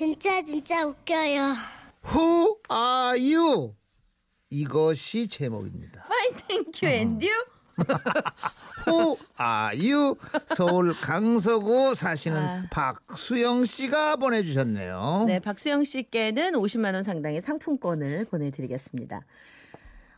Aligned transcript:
진짜 0.00 0.40
진짜 0.40 0.86
웃겨요. 0.86 1.54
Who 2.08 2.56
are 2.72 3.34
you? 3.34 3.74
이것이 4.48 5.28
제목입니다. 5.28 6.06
Fine, 6.06 6.36
thank 6.48 6.88
you, 6.88 6.96
and 6.96 7.26
you? 7.26 7.44
Who 8.88 9.18
are 9.38 9.76
you? 9.76 10.16
서울 10.46 10.94
강서구 10.94 11.94
사시는 11.94 12.38
아. 12.38 12.66
박수영 12.70 13.66
씨가 13.66 14.16
보내주셨네요. 14.16 15.24
네, 15.26 15.38
박수영 15.38 15.84
씨께는 15.84 16.52
50만 16.52 16.94
원 16.94 17.02
상당의 17.02 17.42
상품권을 17.42 18.24
보내드리겠습니다. 18.24 19.20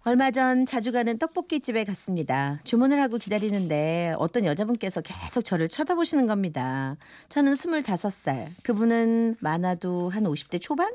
얼마 0.04 0.32
전 0.32 0.66
자주 0.66 0.90
가는 0.90 1.16
떡볶이 1.16 1.60
집에 1.60 1.84
갔습니다. 1.84 2.58
주문을 2.64 3.00
하고 3.00 3.18
기다리는데 3.18 4.14
어떤 4.18 4.44
여자분께서 4.44 5.00
계속 5.00 5.42
저를 5.44 5.68
쳐다보시는 5.68 6.26
겁니다. 6.26 6.96
저는 7.28 7.54
25살, 7.54 8.48
그분은 8.64 9.36
많아도 9.38 10.08
한 10.08 10.24
50대 10.24 10.60
초반? 10.60 10.92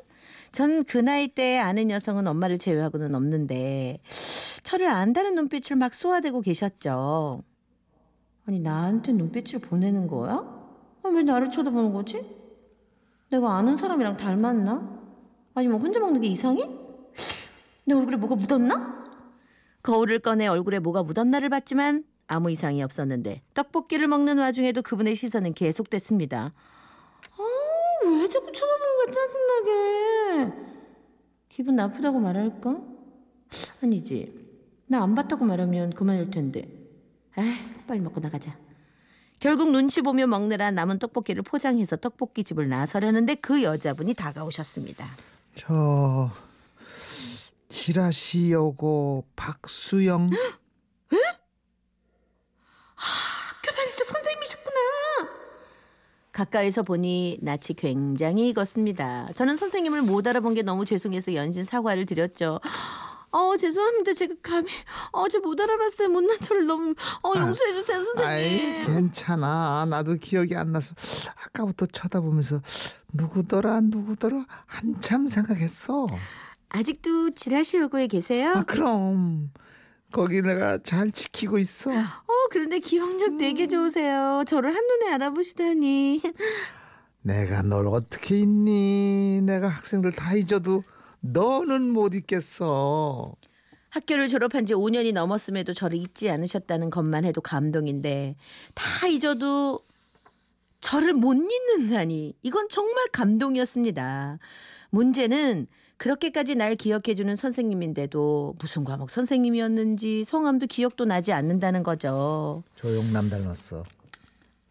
전 0.52 0.84
그 0.84 0.98
나이 0.98 1.30
때 1.30 1.58
아는 1.58 1.90
여성은 1.90 2.28
엄마를 2.28 2.58
제외하고는 2.58 3.16
없는데 3.16 4.00
저를 4.64 4.88
안다는 4.88 5.36
눈빛을 5.36 5.78
막 5.78 5.94
쏘아대고 5.94 6.42
계셨죠. 6.42 7.44
아니 8.46 8.60
나한테 8.60 9.14
눈빛을 9.14 9.60
보내는 9.60 10.08
거야? 10.08 10.34
아, 11.04 11.10
왜 11.10 11.24
나를 11.24 11.50
쳐다보는 11.50 11.94
거지? 11.94 12.26
내가 13.30 13.56
아는 13.56 13.78
사람이랑 13.78 14.18
닮았나? 14.18 15.02
아니면 15.54 15.80
혼자 15.82 16.02
먹는 16.02 16.20
게 16.20 16.28
이상해? 16.28 16.70
내 17.88 17.96
얼굴에 17.96 18.18
뭐가 18.18 18.36
묻었나? 18.36 19.06
거울을 19.82 20.20
꺼내 20.20 20.48
얼굴에 20.48 20.80
뭐가 20.80 21.04
묻었나를 21.04 21.48
봤지만 21.50 22.04
아무 22.28 22.52
이상이 22.52 22.84
없었는데 22.84 23.42
떡볶이를 23.54 24.10
먹는 24.10 24.38
와중에도 24.38 24.82
그분의 24.82 25.16
시선은 25.16 25.54
계속됐습니다. 25.54 26.54
아, 27.38 28.06
왜 28.06 28.28
자꾸 28.28 28.52
쳐다보는 28.52 28.98
거야 28.98 29.14
짜증나게. 30.46 30.68
기분 31.48 31.78
나쁘다고 31.78 32.20
말할까? 32.20 32.78
아니지. 33.82 34.46
나 34.88 35.02
안 35.02 35.16
봤다고 35.16 35.46
말하면 35.46 35.92
그만일 35.92 36.30
텐데. 36.30 36.68
에이, 37.38 37.54
빨리 37.88 38.02
먹고 38.02 38.20
나가자. 38.20 38.58
결국 39.40 39.70
눈치 39.72 40.02
보며 40.02 40.28
먹느라 40.28 40.72
남은 40.72 41.00
떡볶이를 41.00 41.44
포장해서 41.44 41.96
떡볶이 41.98 42.44
집을 42.44 42.68
나서려는데 42.68 43.36
그 43.36 43.64
여자분이 43.64 44.14
다가오셨습니다. 44.16 45.06
저 45.56 46.30
지라시 47.70 48.52
여고 48.52 49.26
박수영 49.36 50.30
학교 52.96 53.72
다닐 53.72 53.96
때 53.96 54.04
선생님이셨구나. 54.04 54.78
가까이서 56.32 56.84
보니 56.84 57.40
낯이 57.42 57.76
굉장히 57.78 58.50
익었습니다. 58.50 59.30
저는 59.34 59.58
선생님을 59.58 60.04
못 60.04 60.26
알아본 60.28 60.54
게 60.54 60.62
너무 60.62 60.86
죄송해서 60.86 61.34
연신 61.34 61.64
사과를 61.64 62.06
드렸죠. 62.06 62.60
어 63.32 63.58
죄송합니다. 63.58 64.14
제가 64.14 64.36
감히 64.42 64.68
어제 65.12 65.40
못 65.40 65.60
알아봤어요. 65.60 66.10
못난 66.10 66.40
저를 66.40 66.66
너무 66.66 66.94
어 67.24 67.34
용서해 67.36 67.74
주세요 67.74 67.98
아이 68.26 68.58
선생님. 68.60 68.86
괜찮아 68.86 69.86
나도 69.90 70.16
기억이 70.16 70.56
안 70.56 70.72
나서 70.72 70.96
아까부터 71.46 71.88
쳐다보면서 71.88 72.62
누구더라 73.14 73.82
누구더라 73.82 74.46
한참 74.66 75.28
생각했어 75.28 76.08
아직도 76.70 77.32
지라시 77.32 77.78
여고에 77.78 78.08
계세요? 78.08 78.54
아 78.56 78.64
그럼 78.64 79.52
거기 80.12 80.42
내가 80.42 80.78
잘 80.84 81.12
지키고 81.12 81.58
있어 81.60 81.92
어 81.92 82.48
그런데 82.52 82.80
기억력 82.80 83.38
되게 83.38 83.68
좋으세요. 83.68 84.44
저를 84.48 84.74
한눈에 84.76 85.12
알아보시다니. 85.14 86.22
내가 87.22 87.62
널 87.62 87.88
어떻게 87.88 88.38
잊니 88.40 89.42
내가 89.44 89.68
학생들 89.68 90.14
다 90.14 90.34
잊어도 90.34 90.84
너는 91.20 91.90
못 91.90 92.14
잊겠어 92.14 93.36
학교를 93.90 94.30
졸업한 94.30 94.66
지 94.66 94.74
5년이 94.74 95.12
넘었음에도 95.14 95.74
저를 95.74 95.98
잊지 95.98 96.30
않으셨다는 96.30 96.90
것만 96.90 97.26
해도 97.26 97.42
감동인데 97.42 98.36
다 98.76 99.08
잊어도 99.08 99.82
저를 100.80 101.14
못 101.14 101.34
잊는다니 101.34 102.34
이건 102.44 102.70
정말 102.70 103.08
감동이었습니다. 103.12 104.38
문제는 104.92 105.68
그렇게까지 105.98 106.56
날 106.56 106.76
기억해주는 106.76 107.36
선생님인데도 107.36 108.56
무슨 108.60 108.84
과목 108.84 109.10
선생님이었는지 109.10 110.24
성함도 110.24 110.68
기억도 110.68 111.06
나지 111.06 111.34
않는다는 111.34 111.84
거죠. 111.84 112.64
조용남 112.76 113.30
닮았어 113.30 113.84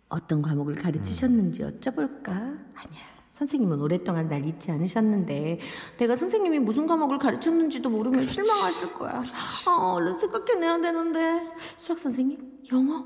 어떤 0.09 0.41
과목을 0.41 0.77
가르치셨는지 0.77 1.63
여쭤볼까? 1.63 2.29
아니야. 2.75 3.17
선생님은 3.33 3.83
오랫동안 3.83 4.29
날 4.29 4.47
잊지 4.47 4.71
않으셨는데 4.71 5.61
내가 5.99 6.17
선생님이 6.17 6.61
무슨 6.61 6.87
과목을 6.87 7.19
가르쳤는지도 7.19 7.91
모르면 7.91 8.27
실망하실 8.27 8.95
거야. 8.95 9.23
아, 9.67 9.71
얼른 9.95 10.17
생각해내야 10.19 10.81
되는데 10.81 11.43
수학 11.77 11.99
선생님? 11.99 12.61
영어? 12.73 13.05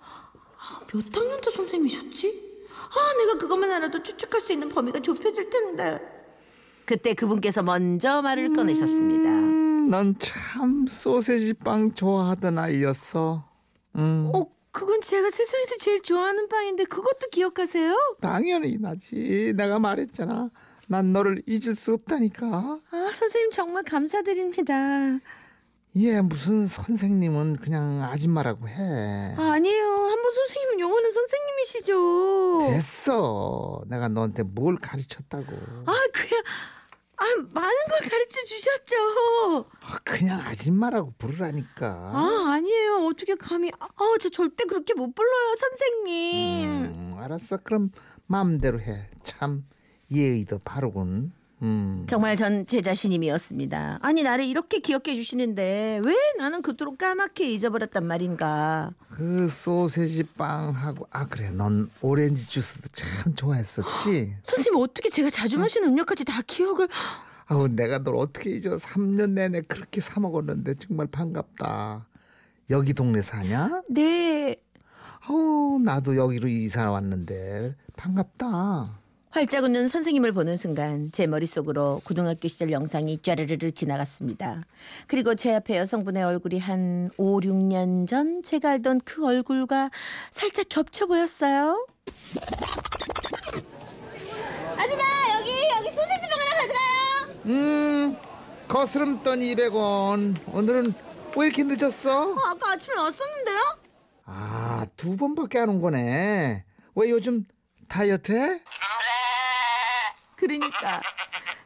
아, 0.00 0.80
몇 0.92 1.16
학년 1.16 1.40
때 1.40 1.50
선생님이셨지? 1.50 2.52
아, 2.68 3.16
내가 3.18 3.38
그것만 3.38 3.70
알아도 3.72 4.02
추측할 4.02 4.40
수 4.40 4.52
있는 4.52 4.68
범위가 4.68 5.00
좁혀질 5.00 5.48
텐데. 5.48 6.11
그때 6.92 7.14
그분께서 7.14 7.62
먼저 7.62 8.20
말을 8.20 8.52
꺼내셨습니다. 8.52 9.30
음, 9.30 9.88
넌참 9.90 10.86
소세지 10.86 11.54
빵 11.54 11.94
좋아하던 11.94 12.58
아이였어 12.58 13.48
음. 13.96 14.30
어, 14.34 14.44
그건 14.72 15.00
제가 15.00 15.30
세상에서 15.30 15.76
제일 15.78 16.02
좋아하는 16.02 16.48
빵인데 16.50 16.84
그것도 16.84 17.30
기억하세요? 17.32 18.16
당연히 18.20 18.76
나지. 18.78 19.54
내가 19.56 19.78
말했잖아. 19.78 20.50
난 20.86 21.12
너를 21.14 21.40
잊을 21.46 21.74
수 21.74 21.94
없다니까. 21.94 22.46
아, 22.90 23.10
선생님 23.18 23.50
정말 23.52 23.84
감사드립니다. 23.84 25.18
얘 25.96 26.20
무슨 26.22 26.66
선생님은 26.66 27.56
그냥 27.56 28.02
아줌마라고 28.02 28.68
해. 28.68 29.34
아, 29.38 29.52
아니에요. 29.52 29.84
한 29.84 30.22
번 30.22 30.34
선생님은 30.34 30.80
영어는 30.80 31.12
선생님이시죠. 31.12 32.58
됐어. 32.70 33.82
내가 33.88 34.08
너한테 34.08 34.42
뭘 34.42 34.76
가르쳤다고. 34.76 35.44
아, 35.86 35.92
그냥 36.12 36.42
아, 36.46 36.81
많은 37.38 37.76
걸 37.88 37.98
가르쳐 38.08 38.44
주셨죠. 38.46 39.66
아, 39.82 39.98
그냥 40.04 40.40
아줌마라고 40.40 41.14
부르라니까. 41.18 41.86
아, 42.14 42.52
아니에요. 42.54 43.06
어떻게 43.06 43.34
감히 43.34 43.70
아, 43.78 43.88
저 44.20 44.28
절대 44.28 44.64
그렇게 44.64 44.94
못 44.94 45.14
불러요, 45.14 45.54
선생님. 45.56 46.68
음, 46.70 47.16
알았어. 47.18 47.58
그럼 47.58 47.90
마음대로 48.26 48.80
해. 48.80 49.08
참 49.24 49.64
예의도 50.10 50.60
바르군. 50.60 51.32
음. 51.62 52.04
정말 52.08 52.36
전 52.36 52.64
제 52.66 52.80
자신임이었습니다. 52.82 53.98
아니 54.02 54.22
나를 54.22 54.44
이렇게 54.44 54.78
기억해 54.80 55.14
주시는데 55.14 56.00
왜 56.04 56.14
나는 56.38 56.60
그토록 56.62 56.98
까맣게 56.98 57.50
잊어버렸단 57.52 58.04
말인가. 58.06 58.92
그 59.10 59.48
소세지 59.48 60.24
빵하고 60.24 61.06
아 61.10 61.26
그래. 61.26 61.50
넌 61.50 61.90
오렌지 62.00 62.46
주스도 62.48 62.88
참 62.92 63.34
좋아했었지. 63.34 64.34
선생님 64.42 64.80
어떻게 64.80 65.08
제가 65.10 65.30
자주 65.30 65.58
마시는 65.58 65.88
음료까지 65.88 66.24
다 66.24 66.40
기억을 66.46 66.88
아우 67.46 67.68
내가 67.68 67.98
널 67.98 68.16
어떻게 68.16 68.50
잊어 68.50 68.76
3년 68.76 69.30
내내 69.30 69.62
그렇게 69.62 70.00
사 70.00 70.20
먹었는데 70.20 70.74
정말 70.76 71.06
반갑다 71.08 72.06
여기 72.70 72.94
동네 72.94 73.20
사냐? 73.20 73.82
네 73.90 74.56
아우 75.28 75.78
나도 75.84 76.16
여기로 76.16 76.48
이사 76.48 76.90
왔는데 76.90 77.74
반갑다 77.96 79.01
활짝 79.32 79.64
웃는 79.64 79.88
선생님을 79.88 80.32
보는 80.32 80.58
순간 80.58 81.10
제 81.10 81.26
머릿속으로 81.26 82.02
고등학교 82.04 82.48
시절 82.48 82.70
영상이 82.70 83.16
쫘르르르 83.22 83.70
지나갔습니다. 83.70 84.62
그리고 85.06 85.34
제 85.34 85.54
앞에 85.54 85.78
여성분의 85.78 86.22
얼굴이 86.22 86.58
한 86.58 87.08
5, 87.16 87.40
6년 87.40 88.06
전 88.06 88.42
제가 88.42 88.70
알던 88.72 89.00
그 89.06 89.24
얼굴과 89.26 89.90
살짝 90.30 90.66
겹쳐 90.68 91.06
보였어요. 91.06 91.86
아줌마 94.76 95.02
여기 95.38 95.50
여기 95.78 95.90
소세지 95.90 96.28
빵 96.28 96.38
하나 96.38 96.54
가져가요. 96.60 97.42
음 97.46 98.16
거스름돈 98.68 99.40
200원 99.40 100.36
오늘은 100.52 100.92
왜 101.38 101.46
이렇게 101.46 101.62
늦었어? 101.64 102.32
어, 102.32 102.36
아까 102.48 102.72
아침에 102.72 102.94
왔었는데요? 102.96 103.78
아 104.26 104.86
두 104.96 105.16
번밖에 105.16 105.58
안 105.58 105.68
온 105.70 105.80
거네 105.80 106.64
왜 106.96 107.10
요즘 107.10 107.44
다이어트 107.88 108.32
해? 108.32 108.60
그러니까 110.42 111.00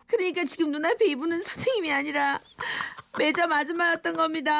그러니까 0.06 0.44
지금 0.44 0.70
눈앞에 0.70 1.06
이분은 1.06 1.40
선생님이 1.40 1.92
아니라 1.92 2.40
매점 3.18 3.50
아줌마였던 3.50 4.16
겁니다. 4.16 4.52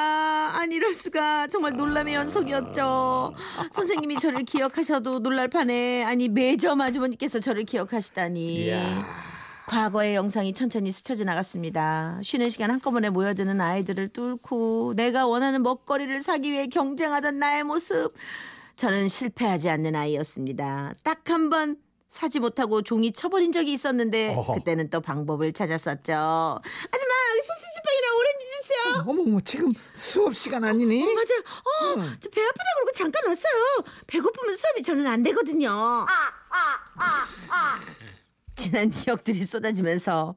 아니 0.59 0.77
이럴 0.77 0.95
수가 0.95 1.47
정말 1.49 1.75
놀람의 1.75 2.15
연속이었죠. 2.15 3.35
선생님이 3.73 4.19
저를 4.19 4.41
기억하셔도 4.41 5.19
놀랄 5.19 5.49
판에 5.49 6.03
아니 6.05 6.29
매점 6.31 6.81
아주머니께서 6.81 7.41
저를 7.41 7.65
기억하시다니. 7.65 8.65
이야. 8.65 9.07
과거의 9.67 10.15
영상이 10.15 10.55
천천히 10.55 10.91
스쳐 10.93 11.15
지나갔습니다. 11.15 12.21
쉬는 12.23 12.49
시간 12.51 12.71
한꺼번에 12.71 13.11
모여드는 13.11 13.61
아이들을 13.61 14.09
뚫고 14.09 14.95
내가 14.97 15.27
원하는 15.27 15.63
먹거리를 15.63 16.21
사기 16.23 16.53
위해 16.53 16.69
경쟁하던 16.69 17.39
나의 17.39 17.65
모습. 17.65 18.15
저는 18.77 19.09
실패하지 19.09 19.69
않는 19.69 19.95
아이였습니다. 19.97 20.95
딱 21.03 21.29
한 21.31 21.51
번 21.51 21.77
사지 22.09 22.39
못하고 22.41 22.83
종이 22.83 23.13
쳐버린 23.13 23.53
적이 23.53 23.73
있었는데 23.73 24.35
어허. 24.35 24.55
그때는 24.55 24.91
또 24.91 25.01
방법을 25.01 25.53
찾았었죠. 25.53 26.13
아줌마 26.13 27.15
소시지 27.35 27.83
빵이랑 27.85 28.17
오렌지 28.17 28.47
주세요. 28.63 29.05
어머머 29.07 29.41
지금 29.41 29.73
수업 29.93 30.35
시간 30.35 30.65
아니니? 30.65 31.03
어, 31.03 31.07
맞아요. 31.07 32.01
어, 32.01 32.17
저배 32.21 32.43
아프다 32.43 32.65
그러고 32.77 32.93
잠깐 32.95 33.27
왔어요. 33.27 33.85
배고프면 34.07 34.55
수업이 34.55 34.83
저는 34.83 35.07
안 35.07 35.23
되거든요. 35.25 35.71
지난 38.55 38.89
기억들이 38.89 39.45
쏟아지면서 39.45 40.37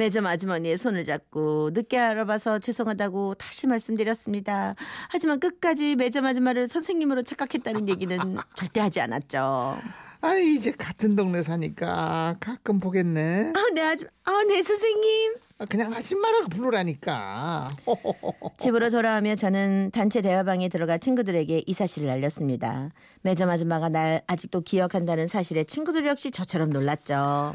매점 0.00 0.24
아주머니의 0.24 0.78
손을 0.78 1.04
잡고 1.04 1.72
늦게 1.74 1.98
알아봐서 1.98 2.58
죄송하다고 2.60 3.34
다시 3.34 3.66
말씀드렸습니다. 3.66 4.74
하지만 5.10 5.38
끝까지 5.38 5.94
매점 5.94 6.24
아줌마를 6.24 6.68
선생님으로 6.68 7.20
착각했다는 7.20 7.86
얘기는 7.86 8.18
절대 8.56 8.80
하지 8.80 9.02
않았죠. 9.02 9.76
아 10.22 10.34
이제 10.36 10.72
같은 10.72 11.16
동네 11.16 11.42
사니까 11.42 12.36
가끔 12.40 12.80
보겠네. 12.80 13.52
아, 13.54 13.66
네 13.74 13.82
아줌, 13.82 14.08
아, 14.24 14.42
네 14.48 14.62
선생님. 14.62 15.34
아, 15.58 15.66
그냥 15.66 15.92
아줌마라고 15.92 16.48
부르라니까. 16.48 17.68
집으로 18.56 18.88
돌아오며 18.88 19.34
저는 19.34 19.90
단체 19.92 20.22
대화방에 20.22 20.70
들어가 20.70 20.96
친구들에게 20.96 21.64
이 21.66 21.72
사실을 21.74 22.08
알렸습니다. 22.08 22.88
매점 23.20 23.50
아줌마가 23.50 23.90
날 23.90 24.22
아직도 24.26 24.62
기억한다는 24.62 25.26
사실에 25.26 25.64
친구들 25.64 26.06
역시 26.06 26.30
저처럼 26.30 26.70
놀랐죠. 26.70 27.54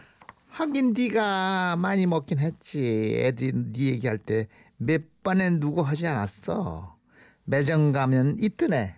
하긴 0.55 0.93
네가 0.93 1.75
많이 1.77 2.05
먹긴 2.05 2.39
했지. 2.39 3.13
애들이 3.19 3.51
네 3.53 3.85
얘기할 3.91 4.17
때 4.17 4.47
몇 4.77 5.01
번에 5.23 5.49
누구 5.59 5.81
하지 5.81 6.05
않았어. 6.07 6.95
매점 7.45 7.91
가면 7.91 8.37
있더네. 8.39 8.95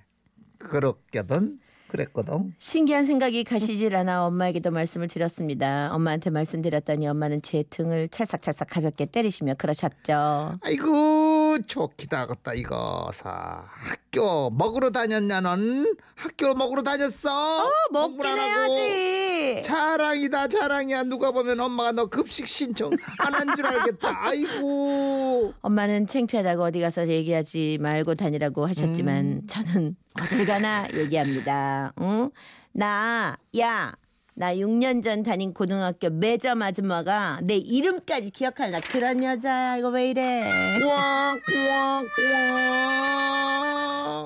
그렇거든. 0.57 1.59
그랬거든. 1.87 2.53
신기한 2.57 3.05
생각이 3.05 3.45
가시질 3.45 3.95
않아 3.95 4.25
엄마에게도 4.25 4.71
말씀을 4.71 5.07
드렸습니다. 5.07 5.93
엄마한테 5.93 6.29
말씀드렸더니 6.31 7.07
엄마는 7.07 7.41
제 7.41 7.63
등을 7.69 8.09
찰싹찰싹 8.09 8.67
가볍게 8.69 9.05
때리시며 9.05 9.53
그러셨죠. 9.53 10.57
아이고 10.61 11.46
좋기다 11.65 12.21
하겠다 12.21 12.53
이거사. 12.53 13.63
학교 13.67 14.49
먹으러 14.49 14.89
다녔냐 14.91 15.41
넌? 15.41 15.95
학교 16.15 16.53
먹으러 16.53 16.81
다녔어? 16.83 17.63
어, 17.65 17.69
먹긴. 17.91 18.25
해야지. 18.25 19.63
자랑이다 19.63 20.47
자랑이야 20.47 21.03
누가 21.03 21.31
보면 21.31 21.59
엄마가 21.59 21.91
너 21.93 22.05
급식 22.07 22.47
신청 22.47 22.91
안 23.19 23.33
한 23.33 23.55
줄 23.55 23.65
알겠다 23.65 24.25
아이고 24.27 25.53
엄마는 25.61 26.07
창피하다고 26.07 26.63
어디 26.63 26.79
가서 26.81 27.07
얘기하지 27.07 27.77
말고 27.81 28.15
다니라고 28.15 28.65
하셨지만 28.67 29.43
저는 29.47 29.95
어딜 30.19 30.45
가나 30.45 30.87
얘기합니다. 30.93 31.93
응? 32.01 32.29
나, 32.73 33.37
야, 33.59 33.93
나 34.39 34.53
6년 34.53 35.03
전 35.03 35.23
다닌 35.23 35.51
고등학교 35.51 36.11
매점 36.11 36.61
아줌마가 36.61 37.39
내 37.41 37.55
이름까지 37.55 38.29
기억할라 38.29 38.79
그런 38.81 39.23
여자 39.23 39.77
이거 39.77 39.89
왜 39.89 40.11
이래? 40.11 40.43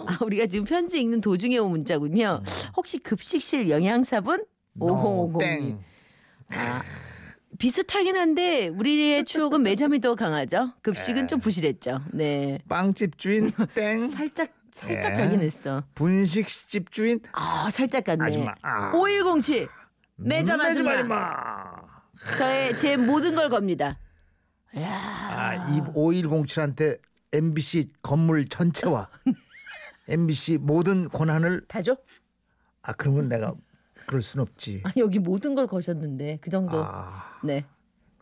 아, 0.05 0.17
우리가 0.19 0.47
지금 0.47 0.65
편지 0.65 0.99
읽는 0.99 1.21
도중에 1.21 1.57
온 1.59 1.71
문자군요. 1.71 2.43
혹시 2.75 2.97
급식실 2.97 3.69
영양사분? 3.69 4.43
5050님. 4.79 5.39
땡 5.39 5.79
비슷하긴 7.57 8.17
한데 8.17 8.67
우리의 8.67 9.23
추억은 9.23 9.63
매점이 9.63 10.01
더 10.01 10.15
강하죠. 10.15 10.73
급식은 10.81 11.29
좀 11.29 11.39
부실했죠. 11.39 12.01
네. 12.11 12.59
빵집 12.67 13.17
주인 13.17 13.53
땡 13.75 14.11
살짝 14.11 14.49
살짝 14.73 15.13
예. 15.17 15.21
가긴 15.23 15.39
했어. 15.39 15.83
분식집 15.95 16.91
주인 16.91 17.21
아, 17.31 17.69
살짝 17.71 18.03
같네. 18.03 18.25
아줌마 18.25 18.53
아. 18.61 18.91
5107 18.93 19.69
매점 20.23 20.59
아줌마. 20.61 21.71
저의 22.37 22.77
제 22.77 22.97
모든 22.97 23.35
걸 23.35 23.49
겁니다. 23.49 23.97
야. 24.77 24.89
아이 25.29 25.81
5107한테 25.81 26.99
MBC 27.33 27.91
건물 28.01 28.47
전체와 28.47 29.09
MBC 30.07 30.59
모든 30.59 31.09
권한을 31.09 31.65
다 31.67 31.81
줘? 31.81 31.97
아 32.81 32.93
그러면 32.93 33.29
내가 33.29 33.53
그럴 34.07 34.21
순 34.21 34.41
없지 34.41 34.81
아, 34.85 34.91
여기 34.97 35.19
모든 35.19 35.55
걸 35.55 35.67
거셨는데 35.67 36.39
그 36.41 36.49
정도. 36.49 36.83
아 36.83 37.39
네. 37.43 37.65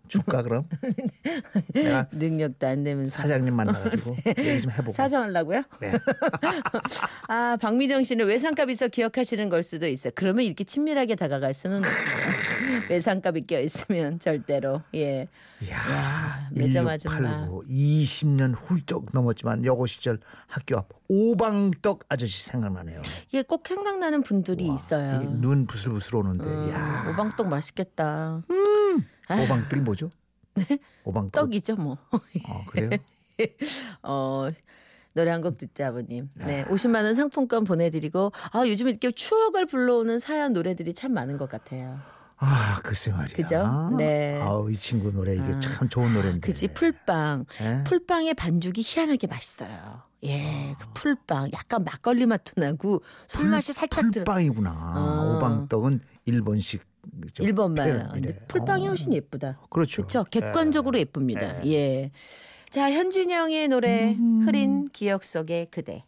줄까 0.09 0.43
그럼 0.43 0.67
내가 1.73 2.07
능력도 2.11 2.67
안 2.67 2.83
되면서 2.83 3.11
사장님 3.11 3.55
만나가지고 3.55 4.17
얘기 4.37 4.61
좀 4.61 4.71
해보고 4.71 4.91
사정하려고요? 4.91 5.63
네. 5.79 5.93
아, 7.29 7.57
박미정 7.61 8.03
씨는 8.03 8.25
외상값에서 8.27 8.87
기억하시는 8.89 9.49
걸 9.49 9.63
수도 9.63 9.87
있어요. 9.87 10.11
그러면 10.15 10.45
이렇게 10.45 10.63
친밀하게 10.63 11.15
다가갈 11.15 11.53
수는. 11.53 11.81
외상값이 12.89 13.45
껴 13.47 13.59
있으면 13.59 14.19
절대로. 14.19 14.81
예. 14.95 15.27
이야, 15.61 16.49
매점 16.55 16.85
1689 16.85 17.63
20년 17.67 18.55
훌쩍 18.55 19.07
넘었지만 19.13 19.65
여고 19.65 19.87
시절 19.87 20.19
학교 20.47 20.77
앞 20.77 20.87
오방떡 21.09 22.05
아저씨 22.07 22.45
생각나네요. 22.45 23.01
이게 23.27 23.41
꼭 23.41 23.67
생각나는 23.67 24.23
분들이 24.23 24.65
있어요. 24.65 25.21
이눈 25.21 25.67
부슬부슬 25.67 26.15
오는데, 26.15 26.45
음, 26.45 26.69
야 26.71 27.07
오방떡 27.09 27.47
맛있겠다. 27.47 28.41
오방떡이 29.29 29.81
뭐죠? 29.81 30.09
오방떡. 31.03 31.31
떡이죠, 31.31 31.75
뭐. 31.75 31.97
어, 32.11 32.65
그래요? 32.67 32.89
어, 34.03 34.49
노래 35.13 35.31
한 35.31 35.41
곡 35.41 35.57
듣자 35.57 35.87
아버님. 35.87 36.29
네, 36.35 36.65
50만 36.65 37.03
원 37.03 37.13
상품권 37.15 37.63
보내드리고 37.63 38.31
아 38.51 38.67
요즘 38.67 38.87
이렇게 38.89 39.11
추억을 39.11 39.65
불러오는 39.65 40.19
사연 40.19 40.53
노래들이 40.53 40.93
참 40.93 41.13
많은 41.13 41.37
것 41.37 41.49
같아요. 41.49 41.99
아, 42.41 42.79
글쎄 42.83 43.11
말이야. 43.11 43.35
그죠? 43.35 43.95
네. 43.97 44.39
아우, 44.41 44.71
이 44.71 44.75
친구 44.75 45.11
노래 45.11 45.33
이게 45.33 45.59
참 45.59 45.89
좋은 45.89 46.13
노래인데. 46.13 46.39
그지 46.39 46.69
풀빵. 46.69 47.45
예? 47.59 47.83
풀빵의 47.85 48.33
반죽이 48.35 48.81
희한하게 48.85 49.27
맛있어요. 49.27 50.03
예, 50.23 50.73
그 50.79 50.85
풀빵 50.93 51.49
약간 51.53 51.83
막걸리 51.83 52.25
맛도 52.25 52.53
나고 52.61 53.01
술 53.27 53.49
맛이 53.49 53.73
살짝 53.73 54.11
들어. 54.11 54.23
풀빵이구나. 54.23 54.71
어. 54.71 55.35
오방떡은 55.37 55.99
일본식 56.25 56.81
저 57.33 57.43
일본말. 57.43 57.87
표현이래. 57.87 58.09
근데 58.13 58.45
풀빵이 58.47 58.85
어. 58.85 58.89
훨씬 58.89 59.13
예쁘다. 59.13 59.59
그렇죠. 59.69 60.03
그렇죠. 60.03 60.23
객관적으로 60.25 60.97
예쁩니다. 60.99 61.65
예. 61.65 62.11
자, 62.69 62.91
현진영의 62.91 63.67
노래 63.69 64.11
음. 64.13 64.43
흐린 64.45 64.87
기억 64.89 65.23
속의 65.23 65.67
그대. 65.71 66.03